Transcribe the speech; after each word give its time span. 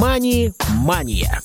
«Мани-мания». 0.00 1.42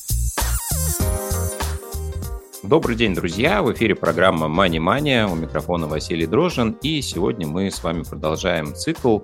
Добрый 2.64 2.96
день, 2.96 3.14
друзья! 3.14 3.62
В 3.62 3.74
эфире 3.74 3.96
программа 3.96 4.48
«Мани 4.48 4.80
Мания». 4.80 5.28
У 5.28 5.36
микрофона 5.36 5.88
Василий 5.88 6.26
Дрожин. 6.26 6.78
И 6.82 7.02
сегодня 7.02 7.46
мы 7.48 7.70
с 7.70 7.84
вами 7.84 8.04
продолжаем 8.04 8.74
цикл 8.74 9.20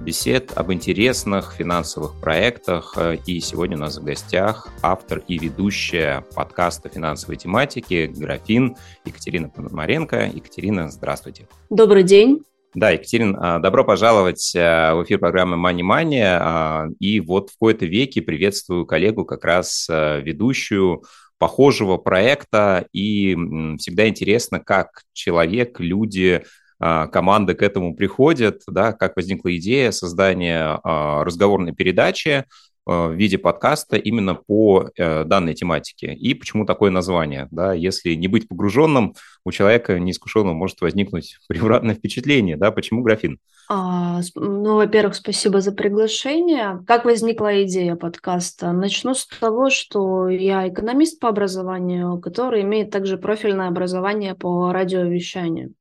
бесед 0.00 0.52
об 0.54 0.72
интересных 0.72 1.54
финансовых 1.58 2.20
проектах. 2.20 2.96
И 3.26 3.40
сегодня 3.40 3.76
у 3.76 3.80
нас 3.80 3.98
в 3.98 4.04
гостях 4.04 4.68
автор 4.82 5.20
и 5.26 5.36
ведущая 5.36 6.24
подкаста 6.36 6.88
финансовой 6.88 7.34
тематики 7.38 8.06
«Графин» 8.16 8.76
Екатерина 9.04 9.48
Пономаренко. 9.48 10.30
Екатерина, 10.32 10.92
здравствуйте. 10.92 11.48
Добрый 11.70 12.04
день. 12.04 12.44
Да, 12.76 12.90
Екатерина, 12.90 13.58
добро 13.58 13.84
пожаловать 13.84 14.54
э, 14.54 14.92
в 14.92 15.02
эфир 15.02 15.18
программы 15.18 15.56
«Мани 15.56 15.82
Мания». 15.82 16.90
И 17.00 17.20
вот 17.20 17.48
в 17.48 17.56
кои-то 17.56 17.86
веке 17.86 18.20
приветствую 18.20 18.84
коллегу, 18.84 19.24
как 19.24 19.46
раз 19.46 19.88
э, 19.88 20.20
ведущую 20.20 21.02
похожего 21.38 21.96
проекта, 21.96 22.86
и 22.92 23.34
всегда 23.78 24.06
интересно, 24.08 24.60
как 24.60 25.04
человек, 25.14 25.80
люди, 25.80 26.44
а, 26.78 27.06
команды 27.06 27.54
к 27.54 27.62
этому 27.62 27.96
приходят, 27.96 28.60
да, 28.66 28.92
как 28.92 29.16
возникла 29.16 29.56
идея 29.56 29.90
создания 29.90 30.78
а, 30.82 31.24
разговорной 31.24 31.72
передачи 31.72 32.28
а, 32.28 32.44
в 32.86 33.12
виде 33.14 33.36
подкаста 33.36 33.96
именно 33.96 34.36
по 34.36 34.90
э, 34.96 35.24
данной 35.24 35.54
тематике. 35.54 36.14
И 36.14 36.34
почему 36.34 36.64
такое 36.64 36.90
название? 36.90 37.48
Да, 37.50 37.74
если 37.74 38.14
не 38.14 38.28
быть 38.28 38.48
погруженным, 38.48 39.14
у 39.44 39.50
человека 39.50 39.98
неискушенного 39.98 40.54
может 40.54 40.80
возникнуть 40.80 41.38
превратное 41.48 41.96
впечатление. 41.96 42.56
Да, 42.56 42.70
почему 42.70 43.02
графин? 43.02 43.38
А, 43.68 44.20
ну, 44.36 44.76
во-первых, 44.76 45.16
спасибо 45.16 45.60
за 45.60 45.72
приглашение. 45.72 46.84
Как 46.86 47.04
возникла 47.04 47.64
идея 47.64 47.96
подкаста? 47.96 48.70
Начну 48.70 49.14
с 49.14 49.26
того, 49.26 49.70
что 49.70 50.28
я 50.28 50.68
экономист 50.68 51.18
по 51.18 51.28
образованию, 51.28 52.20
который 52.20 52.62
имеет 52.62 52.90
также 52.90 53.18
профильное 53.18 53.66
образование 53.68 54.36
по 54.36 54.70
радиовещанию. 54.72 55.74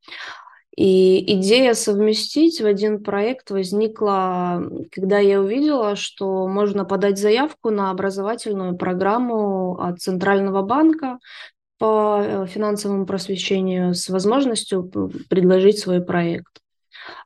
И 0.76 1.40
идея 1.40 1.74
совместить 1.74 2.60
в 2.60 2.66
один 2.66 3.02
проект 3.02 3.50
возникла, 3.50 4.62
когда 4.92 5.20
я 5.20 5.40
увидела, 5.40 5.96
что 5.96 6.48
можно 6.48 6.84
подать 6.84 7.18
заявку 7.18 7.70
на 7.70 7.92
образовательную 7.92 8.76
программу 8.78 9.80
от 9.80 10.02
Центрального 10.02 10.64
банка 10.64 11.20
по 11.78 12.22
э, 12.22 12.46
финансовому 12.48 13.06
просвещению 13.06 13.94
с 13.94 14.10
возможностью 14.10 14.90
предложить 15.30 15.80
свой 15.80 16.02
проект. 16.02 16.60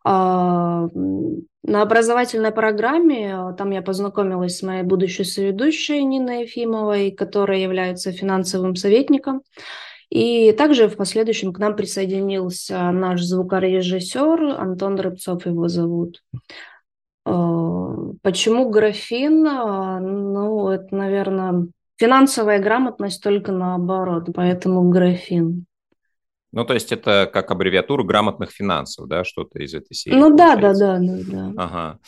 А, 0.03 0.88
на 1.64 1.81
образовательной 1.81 2.52
программе 2.52 3.33
а, 3.33 3.53
там 3.53 3.72
я 3.72 3.81
познакомилась 3.81 4.58
с 4.58 4.64
моей 4.64 4.83
будущей 4.83 5.23
соведущей 5.23 6.03
Ниной 6.03 6.44
Ефимовой, 6.44 7.11
которая 7.11 7.59
является 7.59 8.11
финансовым 8.11 8.75
советником. 8.75 9.42
И 10.09 10.52
также 10.53 10.88
в 10.88 10.97
последующем 10.97 11.53
к 11.53 11.59
нам 11.59 11.75
присоединился 11.75 12.91
наш 12.91 13.21
звукорежиссер 13.21 14.59
Антон 14.59 14.99
Рыбцов 14.99 15.45
его 15.45 15.67
зовут. 15.67 16.23
А, 17.25 18.11
почему 18.23 18.69
графин? 18.69 19.43
Ну, 19.43 20.69
это, 20.69 20.95
наверное, 20.95 21.67
финансовая 21.97 22.59
грамотность 22.59 23.21
только 23.21 23.52
наоборот, 23.52 24.30
поэтому 24.33 24.89
графин. 24.89 25.65
Ну, 26.52 26.65
то 26.65 26.73
есть 26.73 26.91
это 26.91 27.30
как 27.31 27.52
аббревиатура 27.52 28.03
грамотных 28.03 28.49
финансов, 28.49 29.07
да, 29.07 29.23
что-то 29.23 29.59
из 29.59 29.75
этой 29.75 29.93
серии? 29.93 30.15
Ну 30.15 30.35
да, 30.35 30.55
да, 30.55 30.73
да, 30.73 30.97
да, 30.97 31.17
да. 31.27 31.53
Ага. 31.55 31.99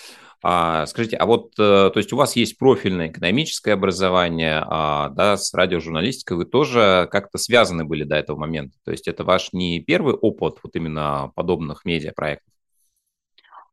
А, 0.44 0.86
скажите, 0.88 1.18
а 1.18 1.26
вот, 1.26 1.54
э, 1.60 1.92
то 1.94 1.94
есть 1.96 2.12
у 2.14 2.18
вас 2.18 2.36
есть 2.36 2.58
профильное 2.58 3.10
экономическое 3.10 3.74
образование, 3.74 4.64
а, 4.66 5.10
да, 5.10 5.38
с 5.38 5.54
радиожурналистикой 5.54 6.38
вы 6.38 6.46
тоже 6.46 7.08
как-то 7.12 7.38
связаны 7.38 7.86
были 7.86 8.04
до 8.04 8.16
этого 8.16 8.38
момента? 8.40 8.78
То 8.84 8.92
есть 8.92 9.08
это 9.08 9.24
ваш 9.24 9.54
не 9.54 9.80
первый 9.80 10.16
опыт 10.16 10.58
вот 10.64 10.76
именно 10.76 11.32
подобных 11.36 11.86
медиапроектов? 11.86 12.52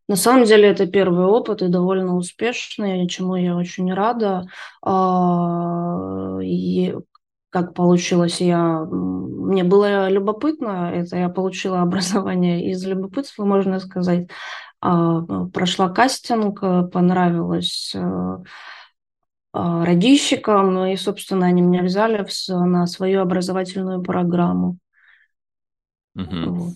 На 0.08 0.16
самом 0.16 0.44
деле 0.44 0.68
это 0.68 0.86
первый 0.86 1.26
опыт 1.26 1.62
и 1.62 1.68
довольно 1.68 2.16
успешный, 2.16 3.06
чему 3.08 3.36
я 3.36 3.56
очень 3.56 3.92
рада. 3.92 4.46
А, 4.82 6.38
и 6.42 6.94
как 7.50 7.74
получилось, 7.74 8.40
я... 8.40 8.84
мне 8.90 9.64
было 9.64 10.08
любопытно, 10.08 10.92
это 10.94 11.16
я 11.16 11.28
получила 11.28 11.80
образование 11.82 12.70
из 12.70 12.84
любопытства, 12.84 13.44
можно 13.44 13.80
сказать. 13.80 14.28
А, 14.80 15.20
прошла 15.52 15.88
кастинг, 15.88 16.60
понравилось 16.92 17.92
э, 17.94 18.36
а, 19.52 19.84
радищикам, 19.84 20.84
и, 20.86 20.96
собственно, 20.96 21.46
они 21.46 21.62
меня 21.62 21.82
взяли 21.82 22.24
на 22.48 22.86
свою 22.86 23.22
образовательную 23.22 24.02
программу. 24.02 24.78
Угу. 26.14 26.74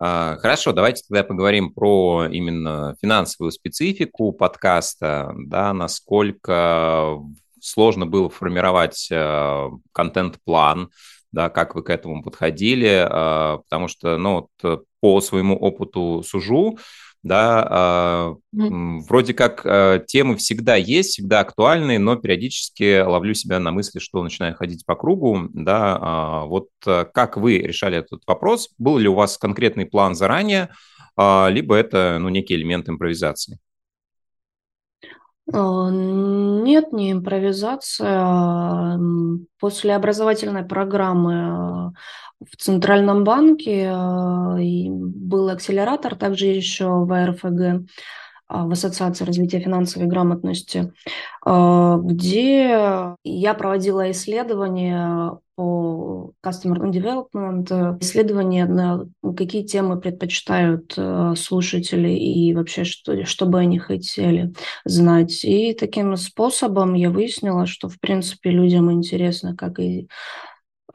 Хорошо, 0.00 0.72
давайте 0.72 1.02
тогда 1.08 1.24
поговорим 1.24 1.72
про 1.74 2.26
именно 2.30 2.94
финансовую 3.02 3.50
специфику 3.50 4.32
подкаста, 4.32 5.34
да, 5.36 5.72
насколько 5.72 7.18
сложно 7.60 8.06
было 8.06 8.30
формировать 8.30 9.08
э, 9.10 9.68
контент-план, 9.90 10.90
да, 11.32 11.50
как 11.50 11.74
вы 11.74 11.82
к 11.82 11.90
этому 11.90 12.22
подходили, 12.22 13.04
э, 13.04 13.58
потому 13.58 13.88
что, 13.88 14.16
ну, 14.18 14.48
вот, 14.62 14.80
по 15.00 15.20
своему 15.20 15.56
опыту 15.56 16.22
сужу, 16.24 16.78
да, 17.28 18.34
mm. 18.54 19.00
вроде 19.08 19.34
как 19.34 19.62
темы 20.06 20.36
всегда 20.36 20.74
есть, 20.76 21.10
всегда 21.10 21.40
актуальные, 21.40 21.98
но 21.98 22.16
периодически 22.16 23.02
ловлю 23.02 23.34
себя 23.34 23.58
на 23.60 23.70
мысли, 23.70 23.98
что 23.98 24.22
начинаю 24.22 24.54
ходить 24.54 24.84
по 24.86 24.96
кругу, 24.96 25.48
да, 25.52 25.98
а, 26.00 26.44
вот 26.46 26.68
как 26.84 27.36
вы 27.36 27.58
решали 27.58 27.98
этот 27.98 28.22
вопрос, 28.26 28.70
был 28.78 28.98
ли 28.98 29.08
у 29.08 29.14
вас 29.14 29.38
конкретный 29.38 29.86
план 29.86 30.14
заранее, 30.14 30.70
а, 31.16 31.48
либо 31.50 31.74
это, 31.74 32.18
ну, 32.20 32.28
некий 32.28 32.54
элемент 32.54 32.88
импровизации? 32.88 33.58
А, 35.52 35.90
нет, 35.90 36.92
не 36.92 37.12
импровизация. 37.12 38.98
После 39.58 39.94
образовательной 39.94 40.64
программы 40.64 41.34
а, 41.34 41.92
в 42.40 42.56
Центральном 42.56 43.24
банке 43.24 43.90
а, 43.92 44.56
был 44.56 45.48
акселератор, 45.48 46.14
также 46.16 46.46
еще 46.46 46.86
в 46.86 47.12
АРФГ, 47.12 47.88
в 48.48 48.72
Ассоциации 48.72 49.24
развития 49.24 49.60
финансовой 49.60 50.08
грамотности, 50.08 50.94
где 51.44 53.14
я 53.22 53.54
проводила 53.54 54.10
исследования 54.10 55.38
по 55.58 56.34
Customer 56.40 56.78
Development, 56.88 57.98
исследования 58.00 58.64
на 58.64 59.08
какие 59.36 59.64
темы 59.64 60.00
предпочитают 60.00 60.94
э, 60.96 61.34
слушатели 61.36 62.10
и 62.10 62.54
вообще, 62.54 62.84
что, 62.84 63.24
что 63.24 63.46
бы 63.46 63.58
они 63.58 63.80
хотели 63.80 64.52
знать. 64.84 65.44
И 65.44 65.74
таким 65.74 66.16
способом 66.16 66.94
я 66.94 67.10
выяснила, 67.10 67.66
что, 67.66 67.88
в 67.88 67.98
принципе, 67.98 68.50
людям 68.50 68.92
интересно 68.92 69.56
как 69.56 69.80
и 69.80 70.06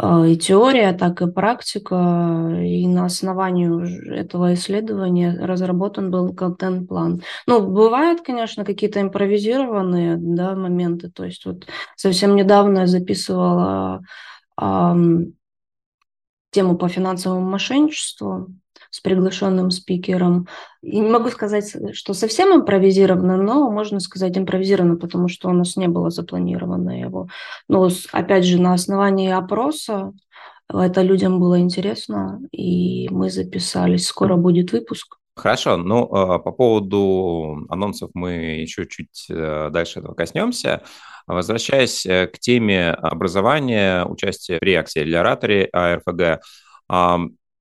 э, 0.01 0.29
и 0.29 0.37
теория, 0.37 0.93
так 0.93 1.21
и 1.21 1.29
практика. 1.29 2.57
И 2.63 2.87
на 2.87 3.03
основании 3.03 4.15
этого 4.17 4.53
исследования 4.53 5.37
разработан 5.41 6.09
был 6.09 6.33
контент-план. 6.33 7.21
Ну, 7.47 7.67
бывают, 7.67 8.21
конечно, 8.21 8.63
какие-то 8.63 9.01
импровизированные 9.01 10.15
да, 10.17 10.55
моменты. 10.55 11.11
То 11.11 11.25
есть 11.25 11.45
вот 11.45 11.67
совсем 11.97 12.37
недавно 12.37 12.79
я 12.79 12.87
записывала 12.87 14.03
тему 14.57 15.33
по 16.77 16.87
финансовому 16.87 17.49
мошенничеству 17.49 18.49
с 18.89 18.99
приглашенным 18.99 19.71
спикером. 19.71 20.47
И 20.83 20.99
не 20.99 21.09
могу 21.09 21.29
сказать, 21.29 21.75
что 21.93 22.13
совсем 22.13 22.55
импровизированно, 22.55 23.37
но 23.37 23.71
можно 23.71 23.99
сказать 23.99 24.37
импровизированно, 24.37 24.97
потому 24.97 25.29
что 25.29 25.49
у 25.49 25.53
нас 25.53 25.75
не 25.75 25.87
было 25.87 26.11
запланировано 26.11 27.01
его. 27.01 27.27
Но 27.67 27.89
опять 28.11 28.45
же, 28.45 28.61
на 28.61 28.73
основании 28.73 29.31
опроса 29.31 30.13
это 30.69 31.01
людям 31.01 31.39
было 31.39 31.59
интересно, 31.59 32.39
и 32.51 33.07
мы 33.09 33.29
записались. 33.29 34.07
Скоро 34.07 34.35
будет 34.35 34.71
выпуск. 34.71 35.17
Хорошо, 35.35 35.77
ну 35.77 36.03
а, 36.13 36.37
по 36.37 36.51
поводу 36.51 37.65
анонсов 37.69 38.11
мы 38.13 38.61
еще 38.61 38.85
чуть 38.85 39.25
э, 39.29 39.69
дальше 39.71 39.99
этого 39.99 40.13
коснемся. 40.13 40.83
Возвращаясь 41.27 42.05
э, 42.05 42.27
к 42.27 42.39
теме 42.39 42.91
образования, 42.91 44.05
участия 44.05 44.57
при 44.59 44.73
акселераторе 44.73 45.69
АРФГ, 45.71 46.41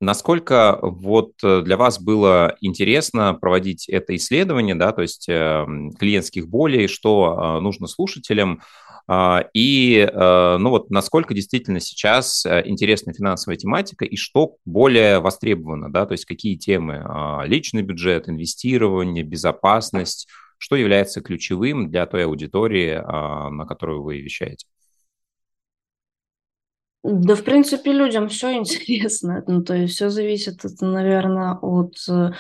насколько 0.01 0.79
вот 0.83 1.33
э, 1.45 1.63
для 1.63 1.77
вас 1.77 2.01
было 2.01 2.57
интересно 2.61 3.35
проводить 3.35 3.89
это 3.89 4.17
исследование, 4.17 4.75
да, 4.75 4.91
то 4.93 5.03
есть 5.03 5.29
эм, 5.29 5.93
клиентских 5.93 6.49
болей, 6.49 6.89
что 6.89 7.57
э, 7.59 7.61
нужно 7.61 7.87
слушателям, 7.87 8.61
а, 9.09 9.45
и 9.53 10.09
ну 10.15 10.71
вот 10.71 10.91
насколько 10.91 11.35
действительно 11.35 11.81
сейчас 11.81 12.47
интересна 12.47 13.13
финансовая 13.13 13.57
тематика 13.57 14.05
и 14.05 14.17
что 14.17 14.55
более 14.65 15.19
востребовано, 15.19 15.93
да, 15.93 16.07
то 16.07 16.13
есть 16.13 16.25
какие 16.25 16.55
темы, 16.55 17.03
а, 17.05 17.43
личный 17.45 17.83
бюджет, 17.83 18.29
инвестирование, 18.29 19.25
безопасность, 19.25 20.29
что 20.63 20.77
является 20.77 21.21
ключевым 21.21 21.91
для 21.91 22.07
той 22.07 22.25
аудитории, 22.25 22.95
на 22.95 23.67
которую 23.67 24.05
вы 24.05 24.21
вещаете? 24.21 24.65
Да, 27.03 27.35
в 27.35 27.43
принципе, 27.43 27.93
людям 27.93 28.29
все 28.29 28.53
интересно. 28.55 29.43
Ну, 29.49 29.65
то 29.65 29.75
есть 29.75 29.95
все 29.95 30.09
зависит, 30.09 30.61
наверное, 30.81 31.55
от 31.55 31.97
а, 32.09 32.31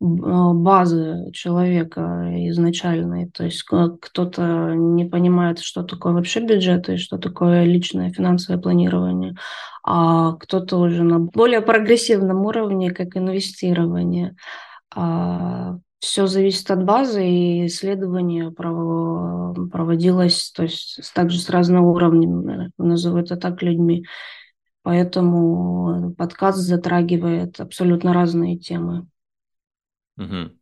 базы 0.00 1.30
человека 1.34 2.30
изначальной. 2.48 3.28
То 3.28 3.44
есть 3.44 3.64
кто-то 3.64 4.72
не 4.74 5.04
понимает, 5.04 5.58
что 5.58 5.82
такое 5.82 6.14
вообще 6.14 6.40
бюджет 6.40 6.88
и 6.88 6.96
что 6.96 7.18
такое 7.18 7.64
личное 7.64 8.10
финансовое 8.10 8.58
планирование, 8.58 9.34
а 9.84 10.32
кто-то 10.36 10.78
уже 10.78 11.02
на 11.02 11.18
более 11.18 11.60
прогрессивном 11.60 12.46
уровне, 12.46 12.92
как 12.92 13.14
инвестирование. 13.14 14.36
А 14.96 15.76
все 16.00 16.26
зависит 16.26 16.70
от 16.70 16.84
базы, 16.84 17.26
и 17.26 17.66
исследование 17.66 18.50
проводилось 18.52 20.52
то 20.52 20.62
есть 20.62 21.00
также 21.14 21.38
с 21.38 21.50
разным 21.50 21.84
уровнем, 21.84 22.72
назову 22.78 23.18
это 23.18 23.36
так, 23.36 23.62
людьми. 23.62 24.06
Поэтому 24.82 26.14
подкаст 26.16 26.58
затрагивает 26.58 27.60
абсолютно 27.60 28.14
разные 28.14 28.58
темы. 28.58 29.06
Угу. 30.16 30.52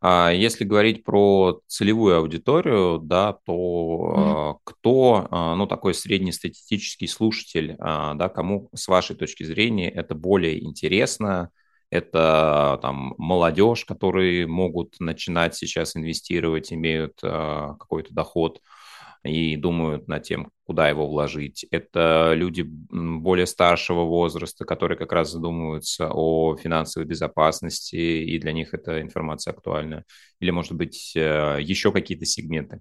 А 0.00 0.30
если 0.30 0.64
говорить 0.64 1.02
про 1.02 1.60
целевую 1.66 2.18
аудиторию, 2.18 3.00
да, 3.02 3.36
то 3.44 4.14
mm 4.16 4.38
кто, 4.64 5.54
ну, 5.56 5.66
такой 5.66 5.92
среднестатистический 5.92 7.08
слушатель, 7.08 7.74
да, 7.78 8.28
кому, 8.28 8.70
с 8.74 8.86
вашей 8.86 9.16
точки 9.16 9.42
зрения, 9.42 9.90
это 9.90 10.14
более 10.14 10.64
интересно, 10.64 11.50
это 11.90 12.78
там 12.82 13.14
молодежь, 13.18 13.84
которые 13.84 14.46
могут 14.46 14.96
начинать 15.00 15.54
сейчас 15.54 15.96
инвестировать, 15.96 16.72
имеют 16.72 17.20
какой-то 17.20 18.14
доход, 18.14 18.60
и 19.24 19.56
думают 19.56 20.06
над 20.08 20.22
тем, 20.22 20.50
куда 20.64 20.88
его 20.88 21.08
вложить. 21.08 21.66
Это 21.70 22.32
люди 22.34 22.62
более 22.62 23.46
старшего 23.46 24.04
возраста, 24.04 24.64
которые 24.64 24.96
как 24.96 25.12
раз 25.12 25.32
задумываются 25.32 26.10
о 26.12 26.56
финансовой 26.56 27.06
безопасности, 27.06 27.96
и 27.96 28.38
для 28.38 28.52
них 28.52 28.74
эта 28.74 29.00
информация 29.00 29.52
актуальна. 29.52 30.04
Или, 30.40 30.50
может 30.50 30.72
быть, 30.72 31.12
э, 31.16 31.58
еще 31.60 31.92
какие-то 31.92 32.26
сегменты? 32.26 32.80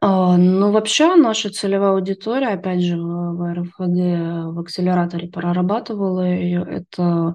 А, 0.00 0.36
ну, 0.36 0.72
вообще, 0.72 1.14
наша 1.16 1.50
целевая 1.50 1.92
аудитория, 1.92 2.48
опять 2.48 2.82
же, 2.82 2.96
в 2.98 3.54
РФГ, 3.54 4.54
в 4.54 4.60
акселераторе 4.60 5.28
прорабатывала 5.28 6.22
ее, 6.22 6.64
это 6.68 7.34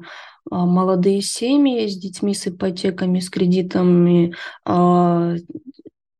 а, 0.49 0.65
молодые 0.65 1.21
семьи 1.21 1.87
с 1.87 1.97
детьми, 1.97 2.35
с 2.35 2.47
ипотеками, 2.47 3.19
с 3.19 3.29
кредитами, 3.29 4.35
а, 4.65 5.33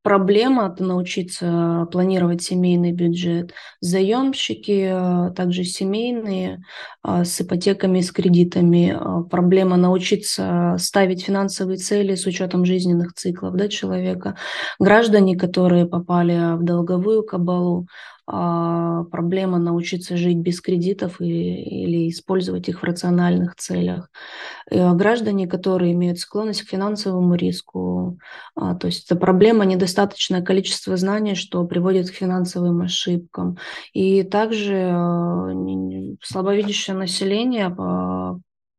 проблема– 0.03 0.71
это 0.73 0.83
научиться 0.83 1.87
планировать 1.91 2.41
семейный 2.41 2.91
бюджет. 2.91 3.53
Заемщики, 3.79 4.89
э, 4.91 5.33
также 5.33 5.63
семейные, 5.63 6.61
э, 7.03 7.23
с 7.23 7.41
ипотеками, 7.41 8.01
с 8.01 8.11
кредитами. 8.11 8.97
Э, 8.97 9.23
проблема– 9.29 9.75
научиться 9.77 10.75
ставить 10.79 11.23
финансовые 11.23 11.77
цели 11.77 12.15
с 12.15 12.25
учетом 12.25 12.65
жизненных 12.65 13.13
циклов 13.13 13.55
да, 13.55 13.67
человека. 13.67 14.35
Граждане, 14.79 15.37
которые 15.37 15.85
попали 15.85 16.55
в 16.57 16.63
долговую 16.63 17.23
кабалу, 17.23 17.87
проблема 18.25 19.57
научиться 19.57 20.15
жить 20.15 20.37
без 20.37 20.61
кредитов 20.61 21.19
и, 21.19 21.25
или 21.25 22.09
использовать 22.09 22.69
их 22.69 22.81
в 22.81 22.83
рациональных 22.83 23.55
целях. 23.55 24.09
И 24.69 24.77
граждане, 24.93 25.47
которые 25.47 25.93
имеют 25.93 26.19
склонность 26.19 26.63
к 26.63 26.69
финансовому 26.69 27.35
риску, 27.35 28.17
а, 28.55 28.75
то 28.75 28.87
есть 28.87 29.05
это 29.09 29.19
проблема 29.19 29.65
недостаточное 29.65 30.41
количество 30.41 30.95
знаний, 30.97 31.35
что 31.35 31.65
приводит 31.65 32.09
к 32.09 32.13
финансовым 32.13 32.81
ошибкам. 32.81 33.57
И 33.93 34.23
также 34.23 34.89
а, 34.91 35.51
слабовидящее 36.21 36.95
население 36.95 37.75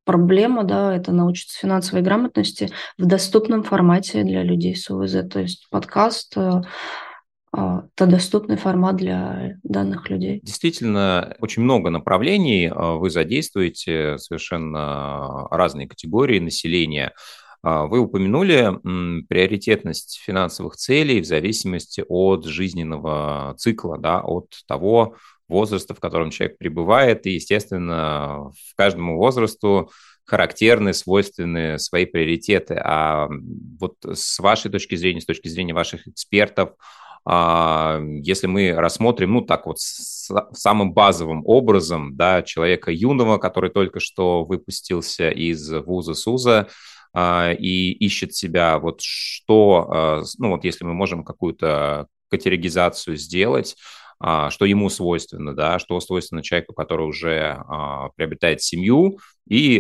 проблема, 0.05 0.65
да, 0.65 0.94
это 0.94 1.12
научиться 1.12 1.59
финансовой 1.59 2.03
грамотности 2.03 2.71
в 2.99 3.06
доступном 3.06 3.62
формате 3.62 4.25
для 4.25 4.43
людей 4.43 4.75
с 4.75 4.91
УВЗ. 4.91 5.29
То 5.31 5.41
есть 5.41 5.69
подкаст 5.71 6.37
а, 6.37 6.62
это 7.54 8.06
доступный 8.06 8.56
формат 8.56 8.96
для 8.96 9.58
данных 9.62 10.08
людей. 10.08 10.40
Действительно, 10.43 11.37
очень 11.38 11.62
много 11.62 11.90
направлений 11.90 12.70
а, 12.75 12.94
вы 12.94 13.10
задействуете, 13.10 14.16
совершенно 14.19 15.46
разные 15.50 15.87
категории 15.87 16.38
населения. 16.38 17.12
А, 17.62 17.87
вы 17.87 18.00
упомянули 18.00 18.72
приоритетность 19.28 20.20
финансовых 20.25 20.76
целей 20.76 21.20
в 21.20 21.26
зависимости 21.26 22.02
от 22.08 22.46
жизненного 22.46 23.55
цикла, 23.58 23.98
да, 23.98 24.20
от 24.20 24.48
того 24.66 25.16
возраста, 25.46 25.94
в 25.94 26.00
котором 26.00 26.31
человек 26.31 26.56
пребывает, 26.56 27.26
и, 27.26 27.32
естественно, 27.32 28.50
в 28.50 28.75
каждому 28.76 29.19
возрасту 29.19 29.90
характерны, 30.25 30.94
свойственны 30.94 31.78
свои 31.78 32.06
приоритеты. 32.06 32.81
А 32.82 33.28
вот 33.78 33.96
с 34.05 34.38
вашей 34.38 34.70
точки 34.70 34.94
зрения, 34.94 35.20
с 35.20 35.26
точки 35.26 35.48
зрения 35.48 35.75
ваших 35.75 36.08
экспертов, 36.08 36.70
а, 36.70 37.01
если 37.24 38.46
мы 38.48 38.72
рассмотрим, 38.72 39.32
ну, 39.32 39.40
так 39.42 39.66
вот, 39.66 39.78
самым 39.78 40.92
базовым 40.92 41.42
образом, 41.46 42.16
да, 42.16 42.42
человека 42.42 42.90
юного, 42.90 43.38
который 43.38 43.70
только 43.70 44.00
что 44.00 44.44
выпустился 44.44 45.30
из 45.30 45.70
вуза 45.70 46.14
СУЗа, 46.14 46.69
а, 47.14 47.52
и 47.52 47.92
ищет 47.92 48.34
себя, 48.34 48.78
вот 48.78 49.00
что, 49.02 49.88
а, 49.90 50.22
ну, 50.38 50.50
вот 50.50 50.64
если 50.64 50.84
мы 50.84 50.94
можем 50.94 51.24
какую-то 51.24 52.06
категоризацию 52.30 53.16
сделать, 53.16 53.76
что 54.50 54.64
ему 54.64 54.88
свойственно, 54.88 55.52
да, 55.52 55.80
что 55.80 55.98
свойственно 55.98 56.44
человеку, 56.44 56.74
который 56.74 57.08
уже 57.08 57.60
приобретает 58.14 58.62
семью, 58.62 59.19
и 59.48 59.78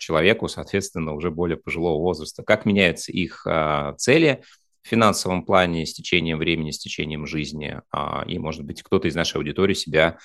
человеку, 0.00 0.48
соответственно, 0.48 1.14
уже 1.14 1.30
более 1.30 1.56
пожилого 1.56 2.02
возраста. 2.02 2.42
Как 2.42 2.66
меняются 2.66 3.12
их 3.12 3.46
цели, 3.96 4.42
в 4.82 4.88
финансовом 4.88 5.44
плане 5.44 5.86
с 5.86 5.92
течением 5.92 6.38
времени, 6.38 6.70
с 6.70 6.78
течением 6.78 7.26
жизни. 7.26 7.80
А, 7.90 8.24
и, 8.26 8.38
может 8.38 8.64
быть, 8.64 8.82
кто-то 8.82 9.08
из 9.08 9.14
нашей 9.14 9.36
аудитории 9.36 9.74
себя 9.74 10.18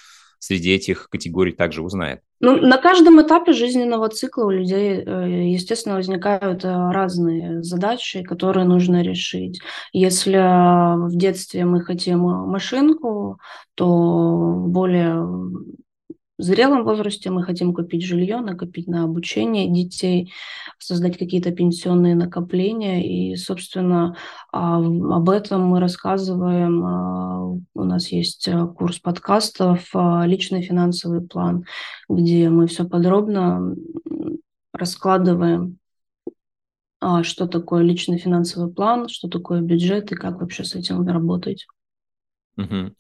среди 0.44 0.76
этих 0.76 1.08
категорий 1.10 1.54
также 1.54 1.82
узнает. 1.82 2.20
Ну, 2.42 2.58
на 2.58 2.78
каждом 2.78 3.22
этапе 3.22 3.54
жизненного 3.54 4.10
цикла 4.10 4.44
у 4.44 4.50
людей, 4.50 5.02
э, 5.02 5.52
естественно, 5.52 5.96
возникают 5.96 6.66
э, 6.66 6.68
разные 6.68 7.64
задачи, 7.64 8.24
которые 8.24 8.66
нужно 8.66 9.02
решить. 9.02 9.62
Если 9.94 10.36
в 10.36 11.16
детстве 11.16 11.64
мы 11.64 11.80
хотим 11.82 12.20
машинку, 12.20 13.40
то 13.76 14.56
более 14.68 15.26
в 16.44 16.46
зрелом 16.46 16.84
возрасте 16.84 17.30
мы 17.30 17.42
хотим 17.42 17.74
купить 17.74 18.04
жилье, 18.04 18.42
накопить 18.42 18.88
на 18.88 19.06
обучение 19.06 19.72
детей, 19.72 20.34
создать 20.78 21.18
какие-то 21.18 21.52
пенсионные 21.52 22.16
накопления. 22.16 23.02
И, 23.02 23.38
собственно, 23.38 24.18
а, 24.52 24.76
об 24.76 25.30
этом 25.30 25.62
мы 25.62 25.80
рассказываем. 25.80 26.86
А, 26.86 27.44
у 27.46 27.84
нас 27.86 28.10
есть 28.10 28.50
э, 28.50 28.68
курс 28.78 29.00
подкастов 29.00 29.90
а, 29.94 30.26
«Личный 30.28 30.62
финансовый 30.64 31.22
план», 31.22 31.64
где 32.10 32.50
мы 32.50 32.68
все 32.68 32.84
подробно 32.84 33.76
раскладываем 34.74 35.80
что 37.24 37.48
такое 37.48 37.84
личный 37.84 38.18
финансовый 38.18 38.74
план, 38.74 39.10
что 39.10 39.28
такое 39.28 39.60
бюджет 39.60 40.14
и 40.14 40.16
как 40.16 40.40
вообще 40.40 40.64
с 40.64 40.74
этим 40.74 41.06
работать. 41.06 41.68
Угу. 42.56 42.94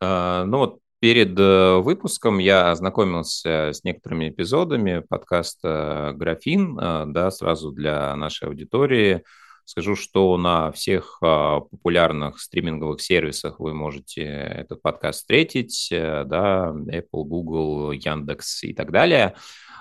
А, 0.00 0.44
ну 0.46 0.56
вот 0.56 0.81
Перед 1.02 1.36
э, 1.36 1.78
выпуском 1.78 2.38
я 2.38 2.70
ознакомился 2.70 3.72
с 3.72 3.82
некоторыми 3.82 4.28
эпизодами 4.28 5.00
подкаста 5.00 6.12
«Графин», 6.14 6.78
э, 6.78 7.06
да, 7.08 7.32
сразу 7.32 7.72
для 7.72 8.14
нашей 8.14 8.46
аудитории. 8.46 9.24
Скажу, 9.64 9.96
что 9.96 10.36
на 10.36 10.70
всех 10.70 11.18
а, 11.20 11.58
популярных 11.58 12.38
стриминговых 12.38 13.00
сервисах 13.00 13.58
вы 13.58 13.74
можете 13.74 14.22
этот 14.22 14.80
подкаст 14.80 15.18
встретить, 15.22 15.88
э, 15.90 16.22
да, 16.24 16.72
Apple, 16.72 17.24
Google, 17.24 17.90
Яндекс 17.90 18.62
и 18.62 18.72
так 18.72 18.92
далее. 18.92 19.34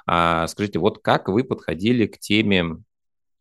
А 0.07 0.47
скажите, 0.47 0.79
вот 0.79 1.03
как 1.03 1.29
вы 1.29 1.43
подходили 1.43 2.07
к 2.07 2.17
теме 2.17 2.77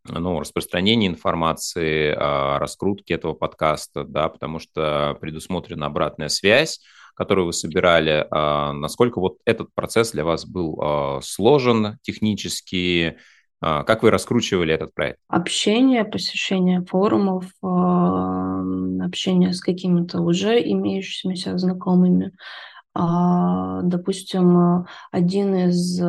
ну, 0.04 0.40
распространения 0.40 1.06
информации, 1.06 2.14
а, 2.14 2.58
раскрутки 2.58 3.14
этого 3.14 3.32
подкаста, 3.32 4.04
да, 4.04 4.28
потому 4.28 4.58
что 4.58 5.16
предусмотрена 5.18 5.86
обратная 5.86 6.28
связь, 6.28 6.80
которую 7.14 7.46
вы 7.46 7.52
собирали, 7.52 8.26
а, 8.30 8.72
насколько 8.72 9.20
вот 9.20 9.38
этот 9.44 9.72
процесс 9.74 10.12
для 10.12 10.24
вас 10.24 10.46
был 10.46 10.80
а, 10.80 11.20
сложен 11.22 11.98
технически, 12.02 13.18
а, 13.60 13.84
как 13.84 14.02
вы 14.02 14.10
раскручивали 14.10 14.74
этот 14.74 14.94
проект? 14.94 15.18
Общение, 15.28 16.04
посещение 16.04 16.84
форумов, 16.84 17.44
общение 17.62 19.52
с 19.52 19.60
какими-то 19.60 20.20
уже 20.20 20.60
имеющимися 20.60 21.58
знакомыми. 21.58 22.32
Допустим, 22.94 24.86
один 25.12 25.54
из 25.54 26.00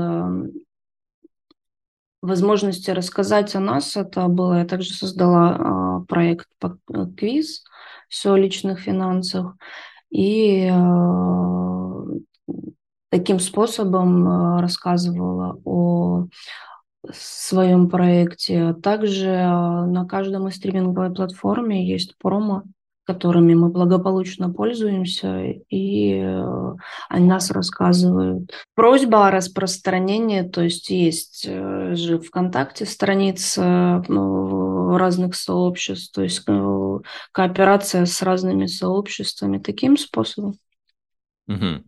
возможности 2.22 2.92
рассказать 2.92 3.56
о 3.56 3.60
нас 3.60 3.98
это 3.98 4.28
было. 4.28 4.60
Я 4.60 4.66
также 4.66 4.94
создала 4.94 6.02
э, 6.02 6.06
проект 6.08 6.48
по 6.60 6.78
э, 6.94 7.06
квиз 7.18 7.64
все 8.10 8.34
о 8.34 8.38
личных 8.38 8.80
финансах. 8.80 9.56
И 10.12 10.70
э, 10.70 12.06
таким 13.10 13.40
способом 13.40 14.28
э, 14.28 14.62
рассказывала 14.62 15.60
о 15.64 16.28
своем 17.12 17.90
проекте. 17.90 18.74
Также 18.74 19.30
э, 19.30 19.86
на 19.86 20.06
каждом 20.06 20.50
из 20.50 20.58
стриминговой 20.58 21.14
платформе 21.14 21.88
есть 21.88 22.18
промо 22.18 22.64
которыми 23.06 23.56
мы 23.56 23.70
благополучно 23.70 24.54
пользуемся, 24.54 25.44
и 25.70 26.24
они 27.10 27.28
нас 27.28 27.52
рассказывают. 27.52 28.52
Просьба 28.76 29.28
о 29.28 29.32
распространении, 29.32 30.44
то 30.44 30.62
есть 30.62 30.90
есть 30.90 31.46
э, 31.48 31.96
же 31.96 32.20
ВКонтакте 32.20 32.86
страница 32.86 34.04
ну, 34.08 34.71
разных 34.98 35.36
сообществ, 35.36 36.14
то 36.14 36.22
есть 36.22 36.44
э, 36.48 37.00
кооперация 37.32 38.06
с 38.06 38.22
разными 38.22 38.66
сообществами 38.66 39.58
таким 39.58 39.98
способом. 39.98 40.56
Угу. 41.48 41.84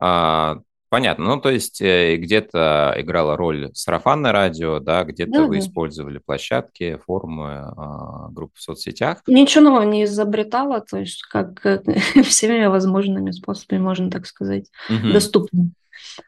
А, 0.00 0.58
Понятно. 0.94 1.24
Ну, 1.24 1.40
то 1.40 1.50
есть 1.50 1.82
э, 1.82 2.14
где-то 2.14 2.94
играла 2.98 3.36
роль 3.36 3.70
сарафанное 3.74 4.30
радио, 4.30 4.78
да, 4.78 5.02
где-то 5.02 5.32
да, 5.32 5.42
вы 5.46 5.56
да. 5.56 5.58
использовали 5.58 6.18
площадки, 6.18 7.00
форумы, 7.04 7.64
а, 7.76 8.28
группы 8.30 8.52
в 8.54 8.62
соцсетях. 8.62 9.22
Ничего 9.26 9.64
нового 9.64 9.82
не 9.82 10.04
изобретала, 10.04 10.80
то 10.82 10.98
есть 10.98 11.22
как, 11.22 11.54
как 11.54 11.82
всеми 12.24 12.66
возможными 12.66 13.32
способами, 13.32 13.80
можно 13.80 14.08
так 14.08 14.24
сказать, 14.24 14.66
угу. 14.88 15.12
доступно. 15.12 15.70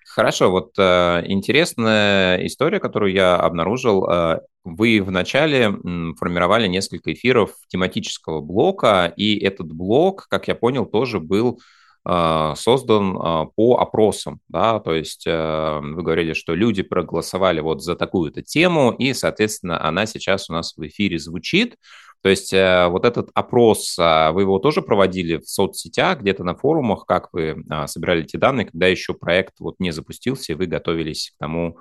Хорошо, 0.04 0.50
вот 0.50 0.72
э, 0.78 1.22
интересная 1.26 2.44
история, 2.44 2.80
которую 2.80 3.12
я 3.12 3.36
обнаружил. 3.36 4.04
Э, 4.10 4.40
вы 4.66 5.00
вначале 5.02 5.70
формировали 6.18 6.66
несколько 6.66 7.12
эфиров 7.12 7.52
тематического 7.68 8.40
блока, 8.40 9.12
и 9.16 9.38
этот 9.38 9.72
блок, 9.72 10.26
как 10.28 10.48
я 10.48 10.54
понял, 10.54 10.86
тоже 10.86 11.20
был 11.20 11.60
а, 12.08 12.54
создан 12.54 13.16
а, 13.18 13.46
по 13.46 13.78
опросам, 13.78 14.40
да, 14.48 14.78
то 14.78 14.94
есть 14.94 15.26
э, 15.26 15.80
вы 15.82 16.04
говорили, 16.04 16.34
что 16.34 16.54
люди 16.54 16.84
проголосовали 16.84 17.58
вот 17.58 17.82
за 17.82 17.96
такую-то 17.96 18.42
тему, 18.42 18.92
и, 18.92 19.12
соответственно, 19.12 19.84
она 19.84 20.06
сейчас 20.06 20.48
у 20.48 20.52
нас 20.52 20.76
в 20.76 20.86
эфире 20.86 21.18
звучит. 21.18 21.74
То 22.22 22.28
есть 22.28 22.52
э, 22.52 22.86
вот 22.86 23.04
этот 23.04 23.30
опрос, 23.34 23.96
а, 23.98 24.30
вы 24.30 24.42
его 24.42 24.60
тоже 24.60 24.82
проводили 24.82 25.38
в 25.38 25.48
соцсетях, 25.48 26.20
где-то 26.20 26.44
на 26.44 26.54
форумах, 26.54 27.06
как 27.06 27.30
вы 27.32 27.64
собирали 27.86 28.22
эти 28.22 28.36
данные, 28.36 28.66
когда 28.66 28.86
еще 28.86 29.12
проект 29.12 29.54
вот 29.58 29.80
не 29.80 29.90
запустился, 29.90 30.52
и 30.52 30.54
вы 30.54 30.66
готовились 30.66 31.32
к 31.34 31.38
тому, 31.40 31.78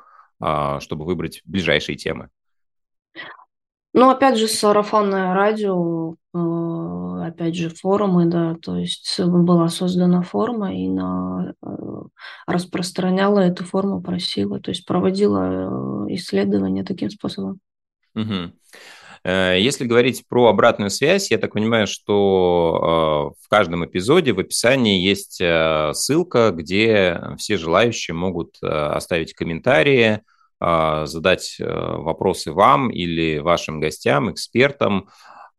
чтобы 0.79 1.05
выбрать 1.05 1.41
ближайшие 1.45 1.97
темы? 1.97 2.29
Ну, 3.97 4.09
опять 4.09 4.37
же, 4.37 4.49
сарафанное 4.49 5.33
радио, 5.33 6.15
э, 6.33 7.27
опять 7.27 7.55
же, 7.55 7.69
форумы, 7.69 8.25
да, 8.25 8.57
то 8.61 8.75
есть 8.75 9.21
была 9.21 9.69
создана 9.69 10.21
форма 10.21 10.75
и 10.75 10.89
на, 10.89 11.53
э, 11.65 11.67
распространяла 12.45 13.39
эту 13.39 13.63
форму, 13.63 14.01
просила, 14.01 14.59
то 14.59 14.71
есть 14.71 14.85
проводила 14.85 16.07
э, 16.09 16.13
исследования 16.15 16.83
таким 16.83 17.09
способом. 17.09 17.61
Угу. 18.15 18.51
Если 19.23 19.85
говорить 19.85 20.27
про 20.27 20.47
обратную 20.47 20.89
связь, 20.89 21.31
я 21.31 21.37
так 21.37 21.53
понимаю, 21.53 21.87
что 21.87 23.33
в 23.41 23.49
каждом 23.49 23.83
эпизоде 23.83 24.33
в 24.33 24.39
описании 24.39 25.03
есть 25.03 25.41
ссылка, 25.97 26.51
где 26.51 27.19
все 27.37 27.57
желающие 27.57 28.13
могут 28.13 28.61
оставить 28.61 29.33
комментарии, 29.33 30.21
задать 30.59 31.57
э, 31.59 31.65
вопросы 31.65 32.51
вам 32.51 32.89
или 32.89 33.39
вашим 33.39 33.79
гостям, 33.79 34.31
экспертам, 34.31 35.09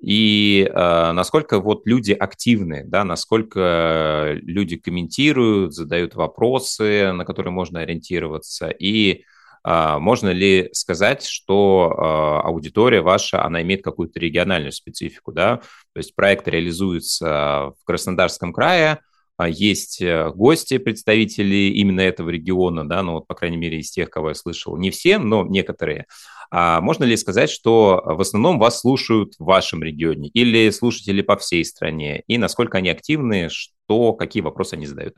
и 0.01 0.71
э, 0.71 1.13
насколько 1.13 1.59
вот 1.59 1.87
люди 1.87 2.13
активны, 2.13 2.85
да, 2.85 3.05
насколько 3.05 4.33
люди 4.43 4.77
комментируют, 4.77 5.75
задают 5.75 6.15
вопросы, 6.15 7.13
на 7.13 7.25
которые 7.25 7.53
можно 7.53 7.81
ориентироваться, 7.81 8.69
и 8.69 9.25
э, 9.65 9.99
можно 9.99 10.29
ли 10.31 10.69
сказать, 10.73 11.25
что 11.25 11.91
э, 11.91 12.47
аудитория 12.47 13.01
ваша, 13.01 13.43
она 13.43 13.63
имеет 13.63 13.83
какую-то 13.83 14.21
региональную 14.21 14.73
специфику, 14.73 15.33
да, 15.33 15.57
то 15.57 15.99
есть 15.99 16.15
проект 16.15 16.47
реализуется 16.47 17.73
в 17.81 17.85
Краснодарском 17.85 18.53
крае, 18.53 18.93
а 18.93 18.99
есть 19.45 20.01
э, 20.01 20.31
гости, 20.31 20.79
представители 20.79 21.73
именно 21.75 22.01
этого 22.01 22.31
региона, 22.31 22.89
да, 22.89 23.03
ну 23.03 23.13
вот, 23.13 23.27
по 23.27 23.35
крайней 23.35 23.59
мере, 23.59 23.79
из 23.79 23.91
тех, 23.91 24.09
кого 24.09 24.31
я 24.31 24.35
слышал, 24.35 24.77
не 24.77 24.91
все, 24.91 25.19
но 25.19 25.45
некоторые. 25.45 26.07
А 26.51 26.81
можно 26.81 27.05
ли 27.05 27.17
сказать, 27.17 27.51
что 27.51 28.03
в 28.05 28.21
основном 28.21 28.59
вас 28.59 28.81
слушают 28.81 29.35
в 29.39 29.45
вашем 29.45 29.83
регионе 29.83 30.29
или 30.29 30.71
слушатели 30.71 31.21
по 31.21 31.37
всей 31.37 31.65
стране? 31.65 32.23
И 32.27 32.39
насколько 32.39 32.79
они 32.79 32.89
активны, 32.89 33.49
что, 33.51 34.13
какие 34.15 34.43
вопросы 34.43 34.75
они 34.75 34.87
задают? 34.87 35.17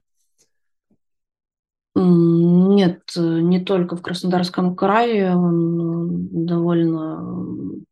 Нет, 1.95 3.03
не 3.17 3.61
только 3.61 3.97
в 3.97 4.03
Краснодарском 4.03 4.77
крае, 4.77 5.35
он 5.35 6.47
довольно 6.47 7.85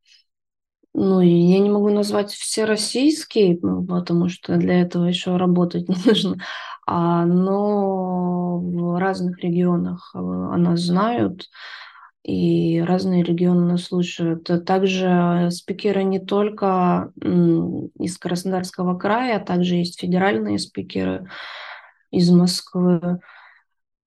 ну, 0.98 1.20
я 1.20 1.58
не 1.58 1.68
могу 1.68 1.90
назвать 1.90 2.32
все 2.32 2.64
российские, 2.64 3.58
ну, 3.60 3.84
потому 3.84 4.30
что 4.30 4.56
для 4.56 4.80
этого 4.80 5.04
еще 5.04 5.36
работать 5.36 5.88
нужно. 6.06 6.38
А, 6.86 7.26
но 7.26 8.58
в 8.58 8.98
разных 8.98 9.38
регионах 9.40 10.12
э, 10.14 10.18
она 10.18 10.76
знают, 10.76 11.50
и 12.22 12.80
разные 12.80 13.22
регионы 13.22 13.72
нас 13.72 13.84
слушают. 13.84 14.48
Также 14.64 15.50
спикеры 15.50 16.02
не 16.02 16.18
только 16.18 17.12
из 17.20 18.16
Краснодарского 18.16 18.98
края, 18.98 19.36
а 19.36 19.44
также 19.44 19.74
есть 19.76 20.00
федеральные 20.00 20.58
спикеры 20.58 21.28
из 22.10 22.30
Москвы. 22.30 23.20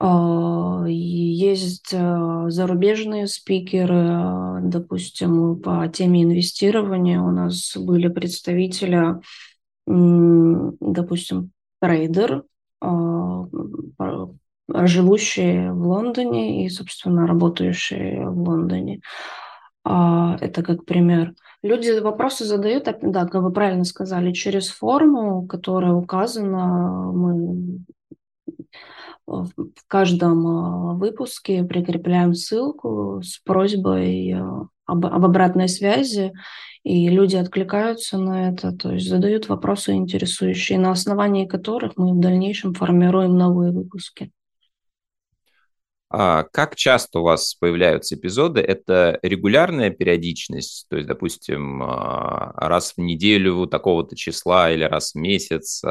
А, 0.01 0.85
есть 0.87 1.93
э, 1.93 2.45
зарубежные 2.47 3.27
спикеры, 3.27 3.95
э, 3.95 4.59
допустим, 4.63 5.59
по 5.59 5.87
теме 5.89 6.23
инвестирования 6.23 7.19
у 7.19 7.31
нас 7.31 7.75
были 7.75 8.07
представители, 8.07 9.15
допустим, 9.85 11.51
трейдер, 11.81 12.43
а, 12.81 13.45
живущие 14.69 15.73
в 15.73 15.87
Лондоне 15.87 16.65
и, 16.65 16.69
собственно, 16.69 17.27
работающие 17.27 18.29
в 18.29 18.39
Лондоне. 18.39 19.01
А, 19.83 20.37
это 20.39 20.63
как 20.63 20.85
пример. 20.85 21.33
Люди 21.61 21.99
вопросы 21.99 22.45
задают, 22.45 22.87
да, 23.01 23.25
как 23.25 23.41
вы 23.41 23.51
правильно 23.51 23.83
сказали, 23.83 24.31
через 24.31 24.69
форму, 24.69 25.45
которая 25.47 25.93
указана. 25.93 27.11
Мы 27.11 27.79
в 29.29 29.87
каждом 29.87 30.47
а, 30.47 30.93
выпуске 30.93 31.63
прикрепляем 31.63 32.33
ссылку 32.33 33.21
с 33.23 33.37
просьбой 33.39 34.33
а, 34.33 34.67
об, 34.85 35.05
об 35.05 35.25
обратной 35.25 35.69
связи, 35.69 36.33
и 36.83 37.09
люди 37.09 37.35
откликаются 37.35 38.17
на 38.17 38.49
это, 38.49 38.71
то 38.71 38.93
есть 38.93 39.07
задают 39.07 39.47
вопросы 39.47 39.93
интересующие, 39.93 40.79
на 40.79 40.91
основании 40.91 41.45
которых 41.45 41.93
мы 41.97 42.13
в 42.13 42.19
дальнейшем 42.19 42.73
формируем 42.73 43.37
новые 43.37 43.71
выпуски. 43.71 44.31
А 46.11 46.43
как 46.43 46.75
часто 46.75 47.19
у 47.19 47.23
вас 47.23 47.53
появляются 47.53 48.15
эпизоды? 48.15 48.61
Это 48.61 49.19
регулярная 49.21 49.91
периодичность, 49.91 50.87
то 50.89 50.95
есть, 50.95 51.07
допустим, 51.07 51.83
раз 51.83 52.93
в 52.93 52.97
неделю 52.97 53.67
такого-то 53.67 54.15
числа 54.15 54.71
или 54.71 54.83
раз 54.83 55.11
в 55.11 55.19
месяц, 55.19 55.83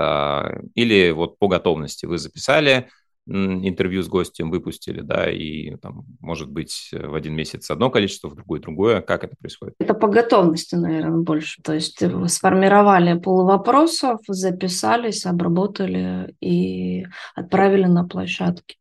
или 0.75 1.12
вот 1.12 1.38
по 1.38 1.47
готовности 1.47 2.07
вы 2.07 2.18
записали, 2.18 2.88
интервью 3.28 4.02
с 4.02 4.08
гостем 4.08 4.50
выпустили, 4.50 5.00
да, 5.00 5.30
и 5.30 5.76
там, 5.76 6.06
может 6.20 6.50
быть, 6.50 6.90
в 6.92 7.14
один 7.14 7.35
месяц 7.35 7.70
одно 7.70 7.90
количество, 7.90 8.28
в 8.28 8.35
другой 8.35 8.61
другое. 8.61 9.00
Как 9.02 9.25
это 9.25 9.37
происходит? 9.37 9.75
Это 9.78 9.94
по 9.94 10.08
готовности, 10.08 10.75
наверное, 10.75 11.18
больше. 11.18 11.62
То 11.62 11.75
есть 11.75 12.02
э, 12.02 12.28
сформировали 12.28 13.18
пол 13.18 13.44
вопросов, 13.44 14.20
записались, 14.26 15.26
обработали 15.26 16.35
и 16.40 17.06
отправили 17.35 17.85
на 17.85 18.04
площадки. 18.06 18.76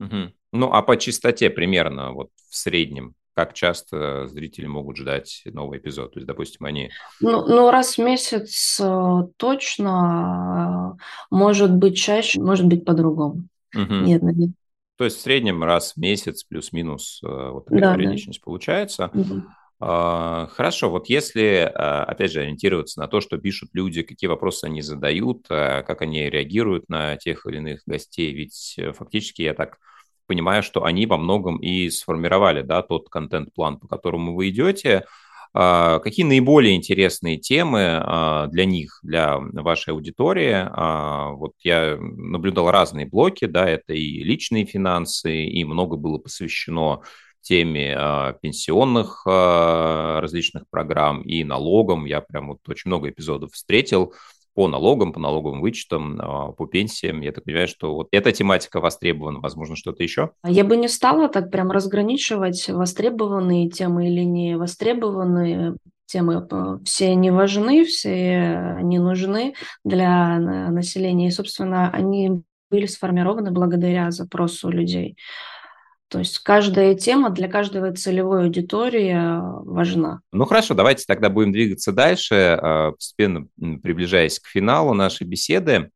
Угу. 0.00 0.32
Ну, 0.52 0.72
а 0.72 0.82
по 0.82 0.96
частоте 0.96 1.50
примерно, 1.50 2.12
вот 2.12 2.30
в 2.48 2.56
среднем, 2.56 3.14
как 3.40 3.54
часто 3.54 4.26
зрители 4.26 4.66
могут 4.66 4.98
ждать 4.98 5.40
новый 5.46 5.78
эпизод? 5.78 6.12
То 6.12 6.18
есть, 6.18 6.26
допустим, 6.26 6.66
они... 6.66 6.90
Ну, 7.22 7.46
ну 7.46 7.70
раз 7.70 7.94
в 7.96 7.98
месяц 7.98 8.78
э, 8.78 9.22
точно, 9.38 10.98
э, 10.98 11.02
может 11.30 11.74
быть 11.74 11.96
чаще, 11.96 12.38
может 12.38 12.66
быть 12.66 12.84
по-другому. 12.84 13.44
Угу. 13.74 13.94
Нет, 13.94 14.22
нет. 14.22 14.50
То 14.96 15.04
есть 15.04 15.16
в 15.16 15.22
среднем 15.22 15.64
раз 15.64 15.94
в 15.94 15.96
месяц 15.96 16.44
плюс-минус 16.44 17.22
э, 17.24 17.50
вот 17.50 17.64
такая 17.64 17.80
да, 17.80 17.94
периодичность 17.94 18.40
да. 18.40 18.44
получается. 18.44 19.10
Угу. 19.14 19.42
Хорошо, 19.78 20.90
вот 20.90 21.08
если, 21.08 21.72
опять 21.74 22.32
же, 22.32 22.40
ориентироваться 22.40 23.00
на 23.00 23.08
то, 23.08 23.22
что 23.22 23.38
пишут 23.38 23.70
люди, 23.72 24.02
какие 24.02 24.28
вопросы 24.28 24.66
они 24.66 24.82
задают, 24.82 25.48
как 25.48 26.02
они 26.02 26.28
реагируют 26.28 26.90
на 26.90 27.16
тех 27.16 27.46
или 27.46 27.56
иных 27.56 27.80
гостей, 27.86 28.34
ведь 28.34 28.78
фактически 28.94 29.40
я 29.40 29.54
так 29.54 29.78
понимаю, 30.30 30.62
что 30.62 30.84
они 30.84 31.06
во 31.06 31.16
многом 31.16 31.56
и 31.56 31.90
сформировали 31.90 32.62
да, 32.62 32.82
тот 32.82 33.08
контент-план, 33.08 33.78
по 33.78 33.88
которому 33.88 34.36
вы 34.36 34.50
идете. 34.50 35.06
А, 35.52 35.98
какие 35.98 36.24
наиболее 36.24 36.76
интересные 36.76 37.36
темы 37.36 37.98
а, 38.00 38.46
для 38.46 38.64
них, 38.64 39.00
для 39.02 39.38
вашей 39.38 39.92
аудитории? 39.92 40.54
А, 40.54 41.30
вот 41.30 41.54
я 41.64 41.96
наблюдал 41.98 42.70
разные 42.70 43.06
блоки, 43.06 43.46
да, 43.46 43.68
это 43.68 43.92
и 43.92 44.22
личные 44.22 44.66
финансы, 44.66 45.46
и 45.46 45.64
много 45.64 45.96
было 45.96 46.18
посвящено 46.18 47.00
теме 47.42 47.96
пенсионных 48.42 49.24
различных 49.24 50.64
программ 50.68 51.22
и 51.22 51.42
налогам. 51.42 52.04
Я 52.04 52.20
прям 52.20 52.48
вот 52.48 52.58
очень 52.68 52.90
много 52.90 53.08
эпизодов 53.08 53.52
встретил 53.52 54.12
по 54.54 54.68
налогам, 54.68 55.12
по 55.12 55.20
налоговым 55.20 55.60
вычетам, 55.60 56.18
а, 56.20 56.52
по 56.52 56.66
пенсиям. 56.66 57.20
Я 57.20 57.32
так 57.32 57.44
понимаю, 57.44 57.68
что 57.68 57.94
вот 57.94 58.08
эта 58.10 58.32
тематика 58.32 58.80
востребована, 58.80 59.40
возможно, 59.40 59.76
что-то 59.76 60.02
еще? 60.02 60.30
Я 60.44 60.64
бы 60.64 60.76
не 60.76 60.88
стала 60.88 61.28
так 61.28 61.50
прям 61.50 61.70
разграничивать 61.70 62.68
востребованные 62.68 63.68
темы 63.70 64.08
или 64.08 64.22
не 64.22 64.56
востребованные 64.56 65.76
темы. 66.06 66.46
Все 66.84 67.14
не 67.14 67.30
важны, 67.30 67.84
все 67.84 68.78
не 68.82 68.98
нужны 68.98 69.54
для 69.84 70.38
населения. 70.38 71.28
И, 71.28 71.32
собственно, 71.32 71.90
они 71.90 72.42
были 72.70 72.86
сформированы 72.86 73.50
благодаря 73.50 74.10
запросу 74.10 74.70
людей. 74.70 75.16
То 76.10 76.18
есть 76.18 76.40
каждая 76.40 76.96
тема 76.96 77.30
для 77.30 77.46
каждой 77.46 77.94
целевой 77.94 78.42
аудитории 78.42 79.14
э, 79.14 79.62
важна. 79.64 80.22
Ну 80.32 80.44
хорошо, 80.44 80.74
давайте 80.74 81.04
тогда 81.06 81.30
будем 81.30 81.52
двигаться 81.52 81.92
дальше, 81.92 82.34
э, 82.34 82.90
постепенно 82.90 83.46
приближаясь 83.80 84.40
к 84.40 84.48
финалу 84.48 84.92
нашей 84.92 85.24
беседы. 85.24 85.92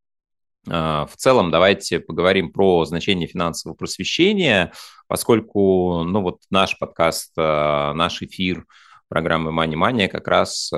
Э, 0.68 1.06
в 1.10 1.16
целом 1.16 1.50
давайте 1.50 1.98
поговорим 1.98 2.52
про 2.52 2.84
значение 2.84 3.26
финансового 3.26 3.76
просвещения, 3.76 4.72
поскольку 5.08 6.04
ну 6.04 6.22
вот 6.22 6.42
наш 6.48 6.78
подкаст, 6.78 7.32
наш 7.36 8.22
эфир 8.22 8.66
программы 9.08 9.50
Money 9.50 9.74
Money 9.74 10.06
как 10.06 10.28
раз 10.28 10.70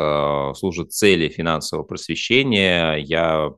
служит 0.58 0.92
цели 0.92 1.28
финансового 1.28 1.84
просвещения. 1.84 2.94
Я 2.94 3.50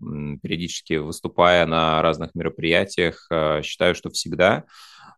периодически 0.42 0.94
выступая 0.94 1.66
на 1.66 2.02
разных 2.02 2.35
мероприятиях 2.35 3.28
считаю, 3.62 3.94
что 3.94 4.11
всегда 4.11 4.64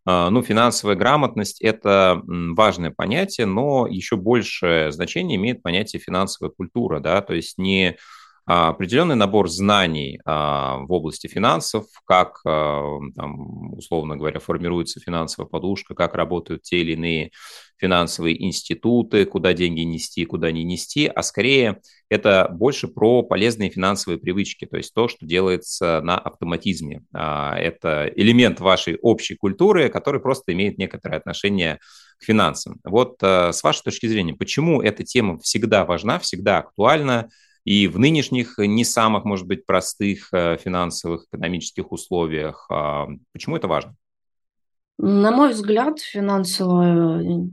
ну, 0.07 0.43
финансовая 0.43 0.97
грамотность– 0.97 1.61
это 1.63 2.23
важное 2.25 2.91
понятие, 2.91 3.47
но 3.47 3.87
еще 3.87 4.17
большее 4.17 4.93
значение 4.93 5.37
имеет 5.37 5.63
понятие 5.63 6.01
финансовая 6.01 6.51
культура, 6.51 7.01
да, 7.01 7.21
то 7.21 7.35
есть 7.35 7.59
не 7.59 7.91
а, 7.91 7.95
определенный 8.53 9.15
набор 9.15 9.49
знаний 9.49 10.21
а, 10.25 10.79
в 10.79 10.93
области 10.93 11.27
финансов, 11.27 11.87
как, 12.05 12.41
там, 12.43 13.75
условно 13.75 14.17
говоря, 14.17 14.41
формируется 14.41 15.01
финансовая 15.01 15.49
подушка, 15.49 15.95
как 15.95 16.15
работают 16.15 16.63
те 16.63 16.81
или 16.81 16.93
иные 16.93 17.31
финансовые 17.81 18.43
институты, 18.45 19.25
куда 19.25 19.55
деньги 19.55 19.81
нести, 19.81 20.25
куда 20.27 20.53
не 20.53 20.65
нести, 20.65 21.07
а 21.07 21.23
скорее 21.23 21.81
это 22.11 22.49
больше 22.51 22.89
про 22.89 23.23
полезные 23.23 23.71
финансовые 23.71 24.19
привычки, 24.19 24.67
то 24.67 24.77
есть 24.77 24.93
то, 24.93 25.09
что 25.09 25.25
делается 25.25 26.01
на 26.03 26.19
автоматизме. 26.19 27.03
А, 27.15 27.57
это 27.57 28.13
элемент 28.15 28.61
вашей 28.61 28.99
общей 29.01 29.35
культуры, 29.35 29.89
который 29.89 30.21
просто 30.21 30.53
имеет 30.53 30.77
некоторое 30.77 31.17
отношение 31.17 31.79
к 32.19 32.25
финансам. 32.25 32.81
Вот 32.85 33.17
э, 33.23 33.53
с 33.53 33.63
вашей 33.63 33.83
точки 33.83 34.07
зрения, 34.07 34.35
почему 34.35 34.83
эта 34.83 35.05
тема 35.05 35.39
всегда 35.39 35.87
важна, 35.87 36.19
всегда 36.19 36.59
актуальна, 36.59 37.31
и 37.65 37.89
в 37.89 37.99
нынешних 37.99 38.59
не 38.59 38.85
самых, 38.85 39.25
может 39.25 39.47
быть, 39.47 39.67
простых 39.67 40.29
э, 40.33 40.57
финансовых, 40.57 41.25
экономических 41.31 41.93
условиях. 41.93 42.67
А, 42.71 43.07
почему 43.33 43.57
это 43.57 43.69
важно? 43.69 43.95
На 45.03 45.31
мой 45.31 45.53
взгляд, 45.53 45.99
финансовое, 45.99 47.49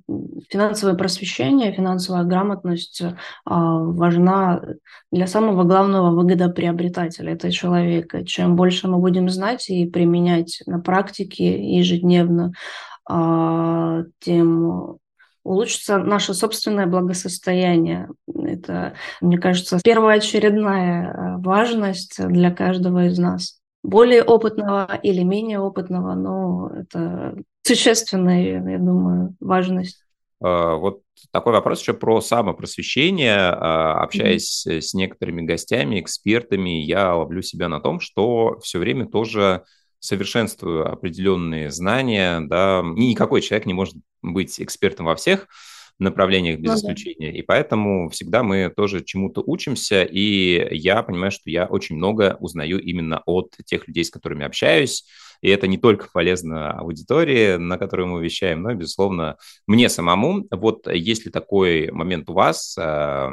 финансовое 0.50 0.96
просвещение, 0.96 1.72
финансовая 1.72 2.26
грамотность 2.26 3.02
а, 3.46 3.80
важна 3.80 4.62
для 5.14 5.28
самого 5.28 5.64
главного 5.64 6.12
выгодоприобретателя, 6.12 7.34
это 7.34 7.50
человека. 7.50 8.26
Чем 8.26 8.58
больше 8.58 8.90
мы 8.90 8.98
будем 9.00 9.30
знать 9.30 9.70
и 9.70 9.86
применять 9.86 10.62
на 10.66 10.80
практике 10.80 11.78
ежедневно, 11.78 12.52
а, 13.10 14.04
тем 14.20 14.98
улучшится 15.48 15.98
наше 15.98 16.34
собственное 16.34 16.86
благосостояние. 16.86 18.10
Это, 18.28 18.94
мне 19.22 19.38
кажется, 19.38 19.80
первоочередная 19.84 21.12
а, 21.12 21.38
важность 21.38 22.26
для 22.28 22.52
каждого 22.52 23.06
из 23.06 23.18
нас 23.18 23.60
более 23.84 24.24
опытного 24.24 25.00
или 25.02 25.24
менее 25.24 25.60
опытного, 25.60 26.14
но 26.14 26.70
это 26.76 27.36
существенная, 27.66 28.62
я 28.70 28.78
думаю, 28.78 29.36
важность. 29.40 30.04
А, 30.44 30.76
вот 30.76 31.02
такой 31.32 31.54
вопрос 31.54 31.82
еще 31.82 31.94
про 31.94 32.22
самопросвещение. 32.22 33.38
А, 33.38 34.04
общаясь 34.04 34.66
mm-hmm. 34.68 34.82
с 34.82 34.94
некоторыми 34.94 35.42
гостями, 35.44 36.00
экспертами, 36.00 36.82
я 36.82 37.16
ловлю 37.16 37.42
себя 37.42 37.70
на 37.70 37.80
том, 37.80 38.00
что 38.00 38.60
все 38.60 38.80
время 38.80 39.08
тоже 39.08 39.64
совершенствую 40.00 40.92
определенные 40.92 41.72
знания. 41.72 42.42
Да. 42.42 42.82
Никакой 42.84 43.42
человек 43.42 43.66
не 43.66 43.74
может 43.74 43.96
быть 44.22 44.60
экспертом 44.60 45.06
во 45.06 45.16
всех 45.16 45.48
направлениях 46.00 46.60
без 46.60 46.70
ну, 46.70 46.76
исключения. 46.78 47.32
Да. 47.32 47.38
И 47.38 47.42
поэтому 47.42 48.10
всегда 48.10 48.44
мы 48.44 48.72
тоже 48.76 49.04
чему-то 49.04 49.42
учимся, 49.46 50.04
и 50.04 50.76
я 50.76 51.02
понимаю, 51.04 51.32
что 51.32 51.50
я 51.50 51.66
очень 51.66 51.96
много 51.96 52.38
узнаю 52.40 52.80
именно 52.80 53.24
от 53.26 53.56
тех 53.66 53.88
людей, 53.88 54.04
с 54.04 54.12
которыми 54.12 54.46
общаюсь. 54.46 55.06
И 55.42 55.50
это 55.50 55.68
не 55.68 55.78
только 55.78 56.10
полезно 56.12 56.72
аудитории, 56.72 57.58
на 57.58 57.78
которую 57.78 58.08
мы 58.08 58.24
вещаем, 58.24 58.64
но, 58.64 58.74
безусловно, 58.74 59.38
мне 59.68 59.88
самому. 59.88 60.48
Вот 60.50 60.88
если 60.92 61.30
такой 61.30 61.92
момент 61.92 62.30
у 62.30 62.34
вас, 62.34 62.76
э, 62.78 63.30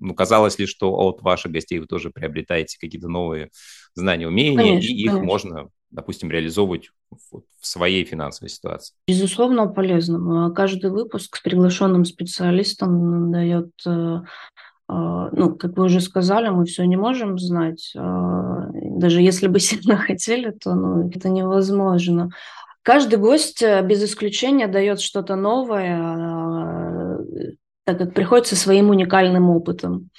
ну, 0.00 0.14
казалось 0.14 0.58
ли, 0.60 0.66
что 0.66 0.92
от 0.92 1.22
ваших 1.22 1.50
гостей 1.50 1.80
вы 1.80 1.86
тоже 1.86 2.10
приобретаете 2.10 2.78
какие-то 2.78 3.08
новые 3.08 3.50
знания, 3.94 4.28
умения, 4.28 4.56
конечно, 4.56 4.88
и 4.88 4.92
их 4.92 5.10
конечно. 5.10 5.26
можно 5.26 5.68
допустим, 5.90 6.30
реализовывать 6.30 6.90
в, 7.10 7.42
своей 7.60 8.04
финансовой 8.04 8.50
ситуации? 8.50 8.94
Безусловно, 9.06 9.66
полезно. 9.66 10.50
Каждый 10.54 10.90
выпуск 10.90 11.36
с 11.36 11.40
приглашенным 11.40 12.04
специалистом 12.04 13.32
дает 13.32 13.70
э, 13.86 13.90
э, 13.90 14.22
ну, 14.88 15.56
как 15.56 15.76
вы 15.76 15.84
уже 15.84 16.00
сказали, 16.00 16.48
мы 16.48 16.64
все 16.64 16.84
не 16.84 16.96
можем 16.96 17.38
знать. 17.38 17.92
Э, 17.94 18.00
даже 18.72 19.22
если 19.22 19.46
бы 19.48 19.60
сильно 19.60 19.96
хотели, 19.96 20.50
то 20.50 20.74
ну, 20.74 21.08
это 21.08 21.28
невозможно. 21.28 22.30
Каждый 22.82 23.18
гость 23.18 23.64
без 23.82 24.04
исключения 24.04 24.68
дает 24.68 25.00
что-то 25.00 25.34
новое, 25.34 27.18
так 27.84 27.98
как 27.98 28.14
приходит 28.14 28.46
со 28.46 28.54
своим 28.54 28.90
уникальным 28.90 29.50
опытом. 29.50 30.10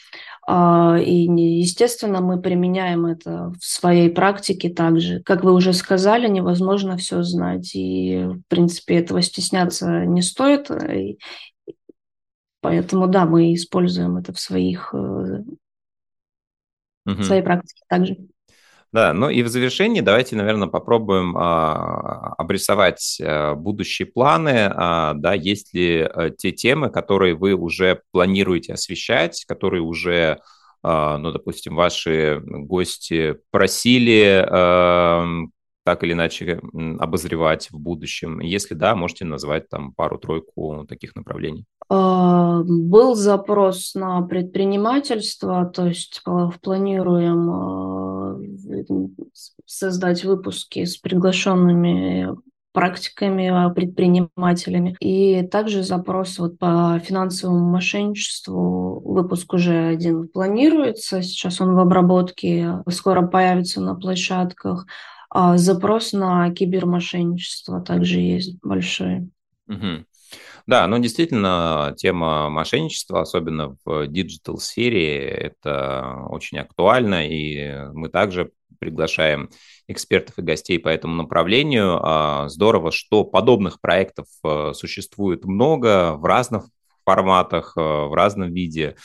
А, 0.50 0.98
и, 0.98 1.28
естественно, 1.60 2.22
мы 2.22 2.42
применяем 2.42 3.06
это 3.06 3.52
в 3.60 3.66
своей 3.66 4.10
практике 4.10 4.70
также. 4.70 5.22
Как 5.24 5.44
вы 5.44 5.52
уже 5.52 5.74
сказали, 5.74 6.30
невозможно 6.30 6.96
все 6.96 7.22
знать. 7.22 7.76
И, 7.76 8.24
в 8.24 8.42
принципе, 8.48 8.96
этого 8.96 9.22
стесняться 9.22 10.06
не 10.06 10.22
стоит. 10.22 10.72
И 10.72 11.20
поэтому, 12.62 13.08
да, 13.08 13.26
мы 13.26 13.54
используем 13.54 14.16
это 14.16 14.32
в 14.32 14.40
своих, 14.40 14.94
угу. 14.94 15.44
своей 17.24 17.44
практике 17.44 17.84
также. 17.90 18.16
Да, 18.94 19.14
ну 19.14 19.30
и 19.30 19.44
в 19.44 19.50
завершении 19.50 20.00
давайте, 20.00 20.36
наверное, 20.36 20.70
попробуем 20.70 21.36
а, 21.38 22.34
обрисовать 22.38 23.20
а, 23.22 23.54
будущие 23.54 24.06
планы, 24.06 24.72
а, 24.74 25.14
да, 25.14 25.34
есть 25.34 25.74
ли 25.74 26.02
а, 26.02 26.30
те 26.30 26.52
темы, 26.52 26.90
которые 26.90 27.36
вы 27.36 27.54
уже 27.54 28.02
планируете 28.12 28.74
освещать, 28.74 29.44
которые 29.46 29.82
уже, 29.82 30.40
а, 30.84 31.18
ну, 31.18 31.32
допустим, 31.32 31.76
ваши 31.76 32.42
гости 32.46 33.38
просили 33.52 34.46
а, 34.50 35.26
так 35.84 36.04
или 36.04 36.14
иначе 36.14 36.62
обозревать 37.00 37.70
в 37.72 37.80
будущем? 37.80 38.40
Если 38.40 38.74
да, 38.74 38.96
можете 38.96 39.26
назвать 39.26 39.70
там 39.70 39.94
пару-тройку 39.94 40.86
таких 40.88 41.16
направлений. 41.16 41.66
А, 41.90 42.62
был 42.64 43.16
запрос 43.16 43.96
на 43.96 44.22
предпринимательство, 44.22 45.66
то 45.66 45.88
есть 45.88 46.22
планируем 46.62 47.50
а, 47.50 48.17
создать 49.66 50.24
выпуски 50.24 50.86
с 50.86 50.98
приглашенными 50.98 52.36
практиками, 52.78 53.48
а, 53.48 53.70
предпринимателями. 53.70 54.96
И 55.00 55.42
также 55.48 55.82
запрос 55.82 56.38
вот 56.38 56.60
по 56.60 57.02
финансовому 57.04 57.72
мошенничеству. 57.72 59.00
Выпуск 59.00 59.54
уже 59.54 59.88
один 59.88 60.28
планируется, 60.28 61.24
сейчас 61.24 61.60
он 61.60 61.74
в 61.74 61.80
обработке, 61.80 62.84
скоро 62.90 63.26
появится 63.26 63.82
на 63.82 63.96
площадках. 63.96 64.86
А 65.30 65.58
запрос 65.58 66.14
на 66.14 66.52
кибермошенничество 66.52 67.82
также 67.82 68.20
есть 68.20 68.60
большой. 68.62 69.30
Угу. 69.68 70.06
Да, 70.66 70.86
ну 70.88 71.00
действительно, 71.00 71.94
тема 71.98 72.50
мошенничества, 72.50 73.22
особенно 73.22 73.78
в 73.86 74.08
digital-сфере, 74.08 75.30
это 75.30 76.26
очень 76.30 76.60
актуально, 76.60 77.28
и 77.28 77.88
мы 77.94 78.10
также 78.10 78.52
приглашаем 78.80 79.50
экспертов 79.88 80.38
и 80.38 80.42
гостей 80.42 80.80
по 80.80 80.90
этому 80.90 81.16
направлению. 81.16 82.00
А, 82.02 82.50
здорово, 82.50 82.92
что 82.92 83.24
подобных 83.24 83.80
проектов 83.82 84.28
э, 84.44 84.74
существует 84.74 85.46
много 85.46 86.14
в 86.14 86.26
разных 86.26 86.66
форматах, 87.06 87.74
э, 87.78 87.80
в 87.82 88.14
разном 88.14 88.54
виде 88.54 88.98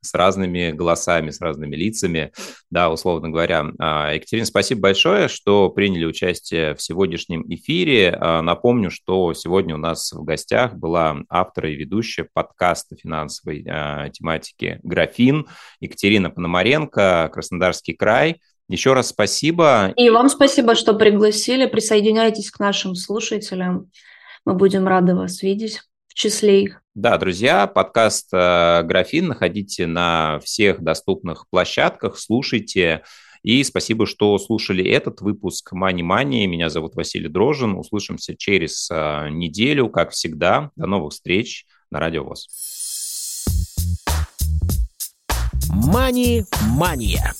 с 0.00 0.14
разными 0.14 0.70
голосами, 0.70 1.30
с 1.30 1.40
разными 1.40 1.76
лицами, 1.76 2.32
да, 2.70 2.90
условно 2.90 3.30
говоря. 3.30 3.66
А, 3.78 4.14
Екатерина, 4.14 4.46
спасибо 4.46 4.82
большое, 4.82 5.28
что 5.28 5.68
приняли 5.70 6.04
участие 6.04 6.74
в 6.74 6.82
сегодняшнем 6.82 7.44
эфире. 7.48 8.16
А, 8.18 8.42
напомню, 8.42 8.90
что 8.90 9.34
сегодня 9.34 9.74
у 9.74 9.78
нас 9.78 10.12
в 10.12 10.24
гостях 10.24 10.74
была 10.74 11.18
автор 11.28 11.66
и 11.66 11.76
ведущая 11.76 12.28
подкаста 12.32 12.96
финансовой 12.96 13.64
а, 13.68 14.08
тематики 14.10 14.80
«Графин» 14.82 15.46
Екатерина 15.80 16.30
Пономаренко, 16.30 17.30
Краснодарский 17.32 17.94
край. 17.94 18.40
Еще 18.68 18.92
раз 18.92 19.08
спасибо. 19.08 19.92
И 19.96 20.10
вам 20.10 20.28
спасибо, 20.28 20.74
что 20.74 20.94
пригласили. 20.94 21.66
Присоединяйтесь 21.66 22.50
к 22.50 22.58
нашим 22.58 22.94
слушателям. 22.94 23.90
Мы 24.44 24.54
будем 24.54 24.86
рады 24.86 25.14
вас 25.14 25.42
видеть 25.42 25.80
числе 26.18 26.62
их. 26.64 26.82
Да, 26.94 27.16
друзья, 27.16 27.66
подкаст 27.66 28.28
э, 28.32 28.82
«Графин» 28.82 29.28
находите 29.28 29.86
на 29.86 30.40
всех 30.40 30.82
доступных 30.82 31.48
площадках, 31.48 32.18
слушайте. 32.18 33.04
И 33.44 33.62
спасибо, 33.62 34.04
что 34.04 34.36
слушали 34.38 34.84
этот 34.84 35.20
выпуск 35.20 35.72
Money 35.72 36.00
Money. 36.00 36.46
Меня 36.46 36.70
зовут 36.70 36.96
Василий 36.96 37.28
Дрожин. 37.28 37.76
Услышимся 37.76 38.36
через 38.36 38.90
э, 38.90 39.28
неделю, 39.30 39.88
как 39.88 40.10
всегда. 40.10 40.72
До 40.74 40.86
новых 40.86 41.12
встреч 41.12 41.66
на 41.90 42.00
Радио 42.00 42.24
ВОЗ. 42.24 42.48
Мани-мания. 45.70 47.32